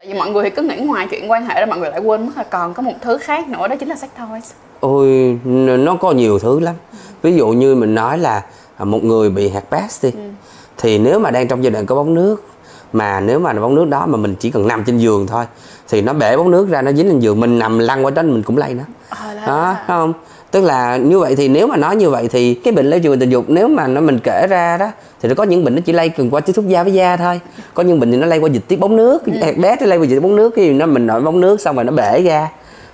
[0.00, 2.00] tại vì mọi người thì cứ nghĩ ngoài chuyện quan hệ ra mọi người lại
[2.00, 4.52] quên mất là còn có một thứ khác nữa đó chính là sex toys.
[4.80, 6.74] Ôi nó có nhiều thứ lắm.
[7.22, 8.44] Ví dụ như mình nói là
[8.76, 10.10] à, một người bị hạt pass đi
[10.76, 12.44] thì nếu mà đang trong giai đoạn có bóng nước
[12.92, 15.44] mà nếu mà bóng nước đó mà mình chỉ cần nằm trên giường thôi
[15.88, 18.22] thì nó bể bóng nước ra nó dính lên giường mình nằm lăn qua đó
[18.22, 20.12] mình cũng lây nó Ờ, đó thấy không?
[20.50, 23.18] Tức là như vậy thì nếu mà nói như vậy thì cái bệnh lây truyền
[23.20, 24.90] tình dục nếu mà nó mình kể ra đó
[25.22, 27.16] thì nó có những bệnh nó chỉ lây cần qua tiếp xúc da với da
[27.16, 27.40] thôi.
[27.74, 29.98] Có những bệnh thì nó lây qua dịch tiết bóng nước hạt bé nó lây
[29.98, 31.92] qua dịch tiết bóng nước cái gì nó mình nổi bóng nước xong rồi nó
[31.92, 32.48] bể ra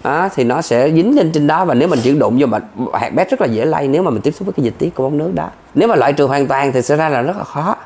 [0.06, 2.62] đó, thì nó sẽ dính lên trên đó và nếu mình chỉ đụng vô bệnh
[2.92, 4.94] hạt bé rất là dễ lây nếu mà mình tiếp xúc với cái dịch tiết
[4.94, 5.48] của bóng nước đó.
[5.74, 7.76] Nếu mà loại trừ hoàn toàn thì sẽ ra là rất là khó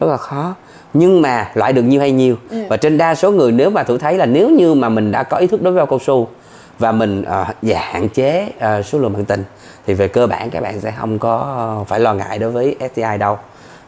[0.00, 0.54] rất là khó.
[0.94, 2.36] Nhưng mà loại được nhiêu hay nhiêu
[2.68, 5.22] và trên đa số người nếu mà thử thấy là nếu như mà mình đã
[5.22, 6.28] có ý thức đối với bao cao su
[6.78, 9.44] và mình uh, và hạn chế ờ, số lượng bạn tình
[9.86, 12.76] thì về cơ bản các bạn sẽ không có ờ, phải lo ngại đối với
[12.94, 13.38] STI đâu.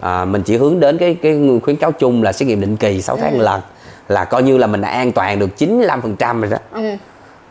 [0.01, 3.03] À, mình chỉ hướng đến cái cái khuyến cáo chung là xét nghiệm định kỳ
[3.03, 3.61] 6 tháng một lần
[4.09, 6.59] là coi như là mình đã an toàn được 95% rồi đó.
[6.73, 6.83] Ừ.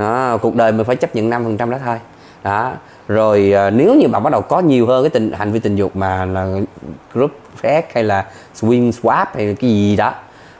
[0.04, 1.98] đó, cuộc đời mình phải chấp nhận 5% đó thôi.
[2.44, 2.74] Đó
[3.08, 5.76] rồi ờ, nếu như bạn bắt đầu có nhiều hơn cái tình hành vi tình
[5.76, 6.48] dục mà là
[7.14, 7.32] group
[7.64, 10.14] sex hay là swing swap hay là cái gì đó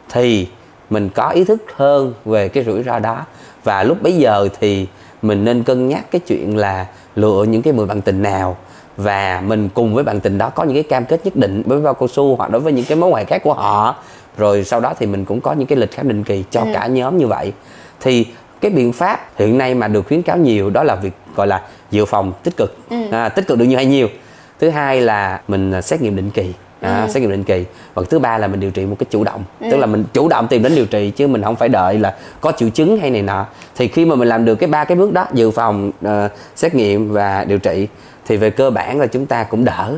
[0.10, 0.48] thì
[0.90, 3.26] mình có ý thức hơn về cái rủi ro đó.
[3.64, 4.88] Và lúc bấy giờ thì
[5.22, 6.86] mình nên cân nhắc cái chuyện là
[7.16, 8.58] lựa những cái người bạn tình nào.
[8.98, 11.82] Và mình cùng với bạn tình đó có những cái cam kết nhất định với
[11.82, 13.96] bao cao su hoặc đối với những cái mối quan hệ khác của họ.
[14.38, 16.88] Rồi sau đó thì mình cũng có những cái lịch khám định kỳ cho cả
[16.88, 17.54] nhóm như vậy.
[18.02, 18.26] Thì
[18.64, 21.62] cái biện pháp hiện nay mà được khuyến cáo nhiều đó là việc gọi là
[21.92, 22.78] dự phòng tích cực.
[23.12, 24.08] À, tích cực được nhiều hay nhiều.
[24.60, 26.54] Thứ hai là mình à, xét nghiệm định kỳ.
[26.82, 27.66] À, xét nghiệm định kỳ.
[27.94, 29.44] Và thứ ba là mình điều trị một cách chủ động.
[29.72, 32.16] Tức là mình chủ động tìm đến điều trị chứ mình không phải đợi là
[32.42, 33.46] có triệu chứng hay này nọ.
[33.76, 36.76] Thì khi mà mình làm được cái ba cái bước đó dự phòng ờ, xét
[36.76, 37.88] nghiệm và điều trị
[38.28, 39.94] thì về cơ bản là chúng ta cũng đỡ.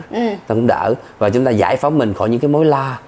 [0.48, 0.94] Ta cũng đỡ.
[1.20, 3.00] Và chúng ta giải phóng mình khỏi những cái mối lo.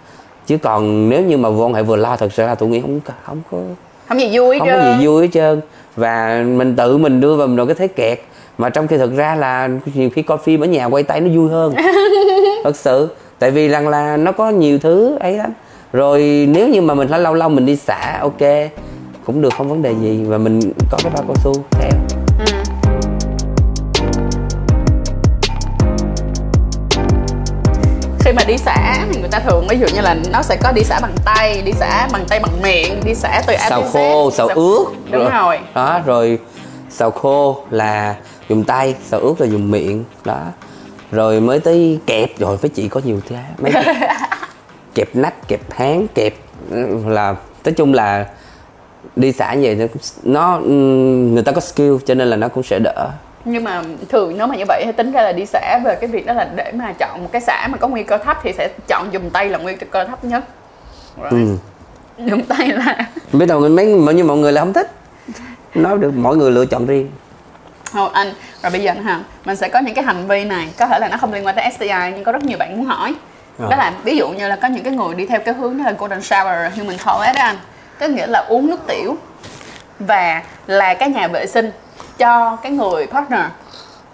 [0.47, 2.99] Chứ còn nếu như mà quan hệ vừa lo thật sự là tôi nghĩ không
[3.25, 3.57] không có
[4.07, 5.61] không gì vui không chứ có gì vui hết trơn.
[5.95, 8.19] Và mình tự mình đưa vào một cái thế kẹt.
[8.57, 11.29] Mà trong khi thực ra là nhiều khi coi phim ở nhà quay tay nó
[11.35, 11.73] vui hơn.
[12.63, 13.09] Thật sự.
[13.39, 15.51] Tại vì rằng là nó có nhiều thứ ấy lắm.
[15.93, 18.71] Rồi nếu như mà mình lâu lâu mình đi xả ok.
[19.25, 20.23] Cũng được không vấn đề gì.
[20.27, 20.59] Và mình
[20.91, 21.91] có cái bao cao su theo
[28.37, 30.83] mà đi xả thì người ta thường ví dụ như là nó sẽ có đi
[30.83, 34.31] xả bằng tay đi xả bằng tay bằng miệng đi xả từ A xào khô
[34.31, 36.39] xào ướt đúng rồi đó rồi
[36.89, 38.15] xào khô là
[38.49, 40.41] dùng tay xào ướt là dùng miệng đó.
[41.11, 43.71] Rồi mới tới kẹp rồi với chị có nhiều thứ mấy
[44.95, 45.15] kẹp.
[45.15, 46.33] Nách kẹp háng kẹp
[47.05, 48.25] là nói chung là
[49.15, 49.89] đi xả như vậy
[50.23, 53.09] nó người ta có skill cho nên là nó cũng sẽ đỡ
[53.47, 56.09] nhưng mà thường nếu mà như vậy thì tính ra là đi xả về cái
[56.09, 58.53] việc đó là để mà chọn một cái xả mà có nguy cơ thấp thì
[58.57, 60.43] sẽ chọn dùng tay là nguy cơ thấp nhất
[61.21, 61.31] rồi.
[61.31, 61.55] Ừ.
[62.17, 62.97] dùng tay là
[63.33, 64.91] biết đâu mấy mọi như mọi người là không thích
[65.75, 67.11] nói được mỗi người lựa chọn riêng
[67.91, 70.85] Thôi anh, rồi bây giờ ha, mình sẽ có những cái hành vi này, có
[70.85, 73.15] thể là nó không liên quan tới STI nhưng có rất nhiều bạn muốn hỏi.
[73.57, 73.69] Rồi.
[73.71, 75.83] Đó là ví dụ như là có những cái người đi theo cái hướng đó
[75.83, 77.57] là golden shower, human toilet đó anh.
[77.99, 79.17] Có nghĩa là uống nước tiểu
[79.99, 81.71] và là cái nhà vệ sinh
[82.17, 83.41] cho cái người partner.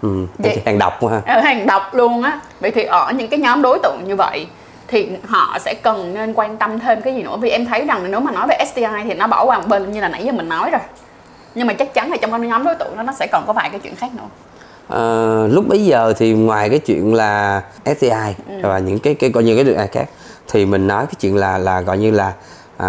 [0.02, 1.34] ừ, Vậy- hàng độc quá ha.
[1.34, 2.40] Ở hàng độc luôn á.
[2.60, 4.46] Vậy thì ở những cái nhóm đối tượng như vậy
[4.88, 7.36] thì họ sẽ cần nên quan tâm thêm cái gì nữa?
[7.40, 9.92] Vì em thấy rằng nếu mà nói về STI thì nó bỏ qua một bên
[9.92, 10.80] như là nãy giờ mình nói rồi.
[11.54, 13.52] Nhưng mà chắc chắn là trong cái nhóm đối tượng đó nó sẽ còn có
[13.52, 14.24] vài cái chuyện khác nữa.
[14.88, 19.42] Ờ, lúc bấy giờ thì ngoài cái chuyện là STI và những cái cái coi
[19.44, 20.04] như cái đường ai khác
[20.48, 22.32] thì mình nói cái chuyện là là gọi như là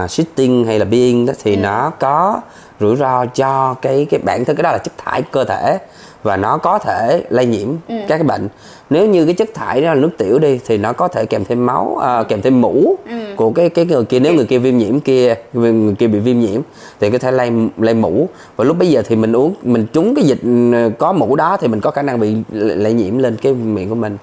[0.04, 2.42] uh, shitting hay là being đó thì nó có
[2.80, 5.78] rủi ro cho cái cái bản thân cái đó là chất thải cơ thể
[6.24, 8.48] và nó có thể lây nhiễm các cái bệnh.
[8.90, 11.46] Nếu như cái chất thải đó là nước tiểu đi thì nó có thể kèm
[11.46, 12.96] thêm máu à, kèm thêm mũ
[13.36, 14.20] của cái cái người kia.
[14.20, 16.62] Nếu người kia viêm nhiễm kia người kia bị viêm nhiễm
[17.00, 20.16] thì có thể lây lây mũ và lúc bây giờ thì mình uống mình trúng
[20.16, 23.36] cái dịch ừ, có mũ đó thì mình có khả năng bị lây nhiễm lên
[23.42, 24.18] cái miệng của mình.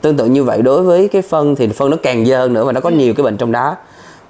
[0.00, 2.72] Tương tự như vậy đối với cái phân thì phân nó càng dơ nữa và
[2.72, 3.76] nó có nhiều cái bệnh trong đó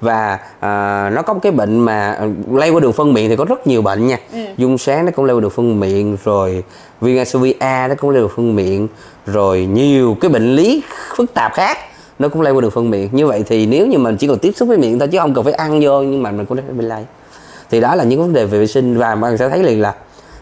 [0.01, 2.19] và à, nó có một cái bệnh mà
[2.51, 4.19] lây qua đường phân miệng thì có rất nhiều bệnh nha.
[4.57, 6.63] Dung sáng nó cũng lây qua đường phân miệng rồi
[7.01, 8.89] viêm A nó cũng lây qua đường phân miệng
[9.27, 10.83] rồi nhiều cái bệnh lý
[11.17, 11.79] phức tạp khác
[12.19, 13.09] nó cũng lây qua đường phân miệng.
[13.13, 15.35] Như vậy thì nếu như mình chỉ còn tiếp xúc với miệng thôi chứ không
[15.35, 17.05] cần phải ăn vô nhưng mà mình cũng sẽ bị lây.
[17.71, 19.95] Thì đó là những vấn đề về vệ sinh và bạn sẽ thấy liền là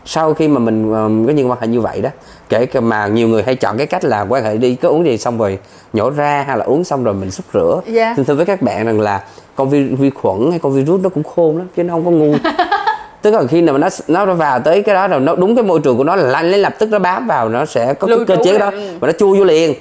[0.04, 2.10] sau khi mà mình um, có những quan hệ như vậy đó
[2.48, 5.06] kể cả mà nhiều người hay chọn cái cách là quan hệ đi cứ uống
[5.06, 5.58] gì xong rồi
[5.92, 7.80] nhổ ra hay là uống xong rồi mình xúc rửa.
[7.86, 8.12] Dạ.
[8.16, 9.24] xin thưa với các bạn rằng là
[9.56, 12.10] con vi, vi khuẩn hay con virus nó cũng khôn lắm chứ nó không có
[12.10, 12.34] ngu.
[13.22, 15.64] Tức là khi nào mà nó nó vào tới cái đó rồi nó đúng cái
[15.64, 18.16] môi trường của nó là lấy lập tức nó bám vào nó sẽ có cái
[18.16, 18.98] Lưu cơ trú chế đó ừ.
[19.00, 19.74] và nó chui vô liền.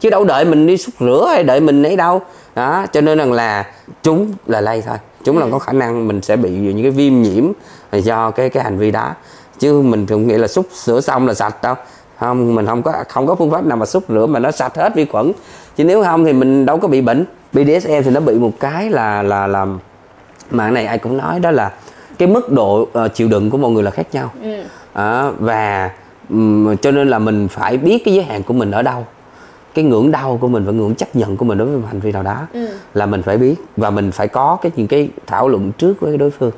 [0.00, 2.22] Chứ đâu đợi mình đi xúc rửa hay đợi mình ấy đâu.
[2.54, 3.66] Đó cho nên rằng là
[4.02, 4.96] chúng là lây thôi.
[5.24, 7.52] Chúng là có khả năng mình sẽ bị những cái viêm nhiễm
[7.92, 9.14] do cái cái hành vi đó
[9.64, 11.74] chứ mình không nghĩ là xúc rửa xong là sạch đâu.
[12.18, 14.76] Không mình không có không có phương pháp nào mà xúc rửa mà nó sạch
[14.76, 15.32] hết vi khuẩn.
[15.76, 17.24] Chứ nếu không thì mình đâu có bị bệnh.
[17.52, 19.78] BDSM thì nó bị một cái là là làm
[20.58, 21.72] cái này ai cũng nói đó là
[22.18, 24.30] cái mức độ uh, chịu đựng của mọi người là khác nhau.
[24.42, 24.62] Ừ.
[24.92, 25.90] à, và
[26.30, 29.06] ừm, cho nên là mình phải biết cái giới hạn của mình ở đâu.
[29.74, 32.00] Cái ngưỡng đau của mình và ngưỡng chấp nhận của mình đối với một hành
[32.00, 32.68] vi nào đó Ừ.
[32.94, 33.54] là mình phải biết.
[33.76, 36.50] Và mình phải có cái những cái thảo luận trước với đối phương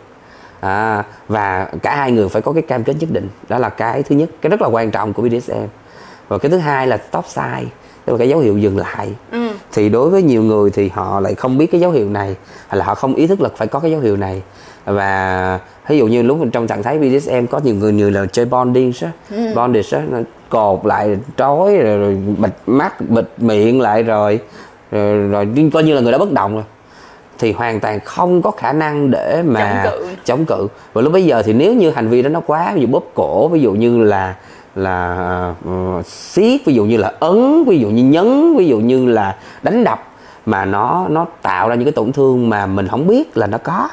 [0.60, 3.28] à, và cả hai người phải có cái cam kết nhất định.
[3.48, 5.52] Đó là cái thứ nhất cái rất là quan trọng của BDSM
[6.28, 7.68] và cái thứ hai là stop sign
[8.04, 9.08] tức là cái dấu hiệu dừng lại.
[9.32, 9.48] Ừ.
[9.72, 12.36] thì đối với nhiều người thì họ lại không biết cái dấu hiệu này
[12.68, 14.42] hay là họ không ý thức là phải có cái dấu hiệu này.
[14.84, 18.26] Và ví dụ như lúc mình trong trạng thái BDSM có nhiều người như là
[18.32, 19.10] chơi bonding á
[19.54, 20.18] bondage á nó
[20.48, 24.40] cột lại trói rồi, rồi bịt mắt bịt miệng lại rồi
[24.90, 26.64] rồi, rồi coi như là người đó bất động rồi
[27.38, 30.06] thì hoàn toàn không có khả năng để mà Chống cự.
[30.24, 32.80] chống cự và lúc bây giờ thì nếu như hành vi đó nó quá ví
[32.80, 34.34] dụ bóp cổ ví dụ như là
[34.76, 39.06] là uh, siết ví dụ như là ấn ví dụ như nhấn ví dụ như
[39.06, 40.02] là đánh đập
[40.46, 43.58] mà nó nó tạo ra những cái tổn thương mà mình không biết là nó
[43.58, 43.88] có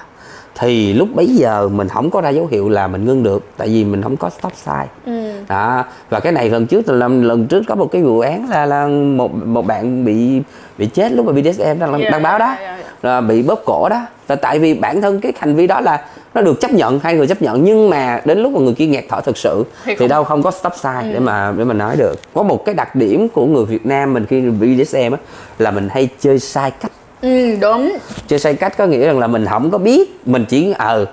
[0.56, 3.68] thì lúc bấy giờ mình không có ra dấu hiệu là mình ngưng được tại
[3.68, 5.23] vì mình không có stop sign Ừ.
[5.48, 8.66] đó và cái này lần trước là lần trước có một cái vụ án là
[8.66, 10.42] là một một bạn bị
[10.78, 12.45] bị chết lúc mà BDSM đang Yeah, đăng báo đó.
[12.45, 13.04] yeah, yeah, yeah.
[13.04, 14.01] là bị bóp cổ đó.
[14.28, 17.16] Là tại vì bản thân cái hành vi đó là nó được chấp nhận hai
[17.16, 19.95] người chấp nhận nhưng mà đến lúc mà người kia nghẹt thở thực sự Thì
[19.95, 20.07] thì, Ừ.
[20.07, 22.16] đâu không có stop sign để mà để mà nói được.
[22.34, 25.18] Có một cái đặc điểm của người Việt Nam mình khi BDSM á
[25.60, 26.92] là mình hay chơi sai cách.
[27.22, 27.98] Ừ, đúng.
[28.28, 31.06] Chơi sai cách có nghĩa rằng là mình không có biết mình chỉ ờ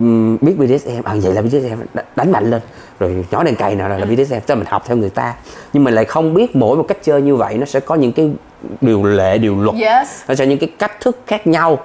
[0.00, 1.80] ừm, biết BDSM ờ vậy là BDSM
[2.16, 2.60] đánh mạnh lên
[2.98, 5.34] rồi nói đèn cày nào là, là BDSM cho mình học theo người ta.
[5.72, 8.12] Nhưng mình lại không biết mỗi một cách chơi như vậy nó sẽ có những
[8.12, 8.30] cái
[8.80, 9.76] điều lệ điều luật.
[9.80, 10.08] Yes.
[10.28, 11.78] Nó sẽ những cái cách thức khác nhau.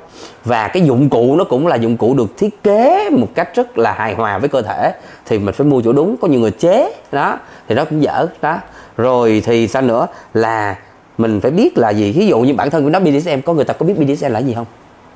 [0.45, 3.77] Và cái dụng cụ nó cũng là dụng cụ được thiết kế một cách rất
[3.77, 4.93] là hài hòa với cơ thể.
[5.25, 6.93] Thì mình phải mua chỗ đúng có nhiều người chế.
[7.11, 8.27] Đó thì nó cũng dở.
[8.41, 8.59] Đó.
[8.97, 10.07] Rồi thì sao nữa?
[10.33, 10.75] Là
[11.17, 12.11] mình phải biết là gì.
[12.11, 14.39] Ví dụ như bản thân của nó BDSM có người ta có biết BDSM là
[14.39, 14.65] gì không?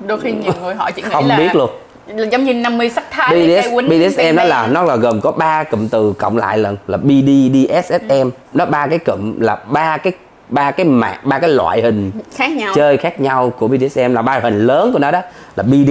[0.06, 1.70] Đôi khi nhiều người họ chỉ nghĩ không là biết luôn
[2.16, 4.48] giống như 50 sắc thái BDS, BDSM bang.
[4.48, 8.66] là nó là gồm có ba cụm từ cộng lại lần là BD, DSSM nó
[8.66, 10.12] ba cái cụm là ba cái
[10.48, 12.72] ba cái mạng ba cái loại hình khác nhau.
[12.76, 15.20] chơi khác nhau của BDSM là ba loại hình lớn của nó đó
[15.56, 15.90] là BD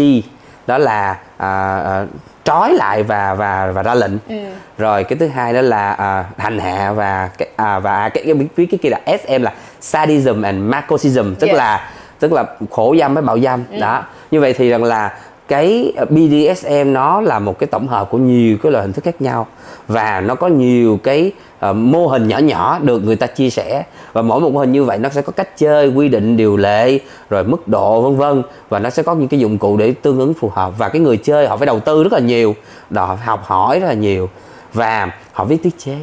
[0.67, 2.05] đó là à, à,
[2.43, 4.11] trói lại và và và ra lệnh.
[4.29, 4.35] Ừ.
[4.77, 8.35] rồi cái thứ hai đó là à, hành hạ và cái à, và cái cái
[8.57, 11.55] cái, cái kia là SM là sadism and masochism tức Yes.
[11.57, 11.89] là
[12.19, 13.63] tức là khổ dâm với bạo dâm.
[13.79, 14.03] Đó.
[14.31, 15.11] Như vậy thì rằng là
[15.47, 19.21] cái BDSM nó là một cái tổng hợp của nhiều cái loại hình thức khác
[19.21, 19.47] nhau.
[19.88, 21.31] Và nó có nhiều cái
[21.69, 23.83] uh, mô hình nhỏ nhỏ được người ta chia sẻ.
[24.13, 26.57] Và mỗi một mô hình như vậy nó sẽ có cách chơi quy định điều
[26.57, 26.99] lệ
[27.29, 28.44] rồi mức độ vân vân.
[28.69, 30.73] Và nó sẽ có những cái dụng cụ để tương ứng phù hợp.
[30.77, 32.55] Và cái người chơi họ phải đầu tư rất là nhiều.
[32.95, 34.29] Họ học hỏi rất là nhiều.
[34.73, 35.95] Và họ viết tiết chế.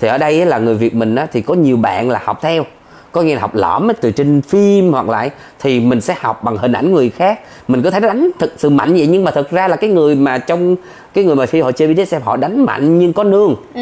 [0.00, 2.64] Thì ở đây là người Việt mình thì có nhiều bạn là học theo
[3.12, 6.56] có nghĩa là học lõm từ trên phim hoặc lại thì mình sẽ học bằng
[6.56, 7.40] hình ảnh người khác.
[7.68, 10.14] Mình có thể đánh thực sự mạnh vậy nhưng mà thực ra là cái người
[10.14, 10.76] mà trong
[11.14, 13.56] cái người mà khi họ chơi BDSM họ đánh mạnh nhưng có nương.
[13.74, 13.80] Ừ.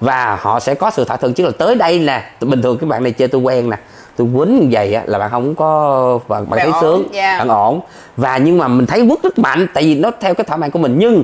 [0.00, 1.34] và họ sẽ có sự thỏa thuận.
[1.34, 3.76] Chứ là tới đây nè bình thường các bạn này chơi tôi quen nè
[4.16, 7.12] tôi quýnh như vậy á, là bạn không có bạn, bạn Bạn thấy ổn, sướng
[7.12, 7.38] yeah.
[7.38, 7.80] bạn ổn.
[8.16, 10.70] Và nhưng mà mình thấy quất rất mạnh tại vì nó theo cái thỏa mãn
[10.70, 10.96] của mình.
[10.98, 11.22] Nhưng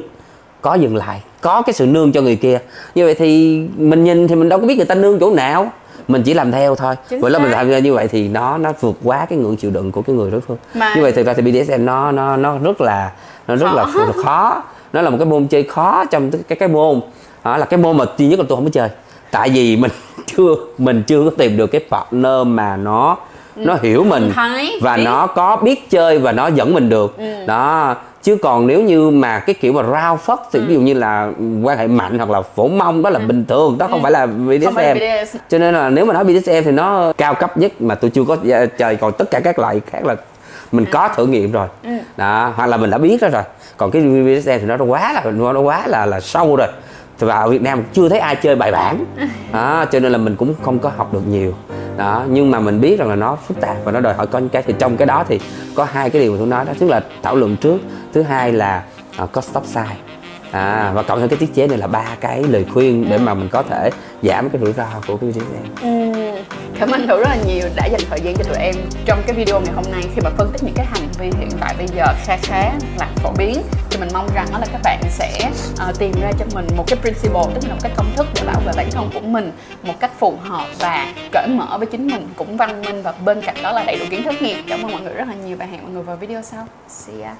[0.61, 2.59] có dừng lại có cái sự nương cho người kia.
[2.95, 5.73] Như vậy thì mình nhìn thì mình đâu có biết người ta nương chỗ nào
[6.09, 6.95] mình chỉ làm theo thôi.
[7.09, 9.71] Chính vậy là mình làm như vậy thì nó nó vượt quá cái ngưỡng chịu
[9.71, 10.57] đựng của cái người đối phương.
[10.75, 13.13] Mà- như vậy thực ra thì BDSM nó nó nó rất là
[13.49, 14.07] nó rất là Khó.
[14.25, 14.63] khó.
[14.93, 17.01] Nó là một cái môn chơi khó trong cái cái, cái môn.
[17.45, 18.89] Đó là cái môn mà duy nhất là tôi không có chơi.
[19.31, 19.91] Tại vì mình
[20.27, 23.17] chưa mình chưa có tìm được cái partner mà nó
[23.57, 27.17] nó hiểu mình Thái, và nó có biết chơi và nó dẫn mình được.
[27.47, 27.97] Đó.
[28.23, 31.31] Chứ còn nếu như mà cái kiểu mà rao phất thì ví dụ như là
[31.63, 34.27] quan hệ mạnh hoặc là phổ mông đó là bình thường đó không phải là
[34.27, 34.95] BDSM Không phải là
[35.25, 35.39] BDSM.
[35.49, 38.25] cho nên là nếu mà nói BDSM thì nó cao cấp nhất mà tôi chưa
[38.25, 38.37] có
[38.79, 40.17] chơi còn tất cả các loại khác là
[40.73, 41.67] mình có thử nghiệm rồi.
[42.17, 43.43] Đó hoặc là mình đã biết đó rồi.
[43.77, 46.69] Còn cái BDSM thì nó quá là nó quá là là sâu rồi.
[47.19, 49.05] Và ở Việt Nam chưa thấy ai chơi bài bản.
[49.53, 51.55] Đó, cho nên là mình cũng không có học được nhiều
[51.97, 54.43] đó nhưng mà mình biết rằng là nó phức tạp và nó đòi hỏi con
[54.43, 55.41] những cái thì trong cái đó thì
[55.75, 57.79] có hai cái điều mà tôi nói đó tức là thảo luận trước.
[58.13, 58.85] Thứ hai là
[59.23, 59.97] uh, có stop sign.
[60.51, 63.35] À, và cộng thêm cái tiết chế này là ba cái lời khuyên để mà
[63.35, 63.91] mình có thể
[64.23, 66.26] giảm cái rủi ro của cái BDSM Ừ.
[66.81, 69.37] Cảm ơn Hữu rất là nhiều đã dành thời gian cho tụi em trong cái
[69.37, 71.87] video ngày hôm nay khi mà phân tích những cái hành vi hiện tại bây
[71.89, 73.63] giờ khá khá là phổ biến.
[73.91, 75.51] Thì mình mong rằng đó là các bạn sẽ
[75.89, 78.43] uh, tìm ra cho mình một cái principle tức là một cái công thức để
[78.47, 79.53] bảo vệ bản thân của mình
[79.83, 83.41] một cách phù hợp và cởi mở với chính mình cũng văn minh và bên
[83.41, 85.57] cạnh đó là đầy đủ kiến thức nghiệp cảm ơn mọi người rất là nhiều
[85.57, 86.67] và hẹn mọi người vào video sau.
[86.89, 87.37] See ya.